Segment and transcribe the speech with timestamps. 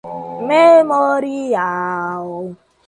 [0.49, 2.57] memorial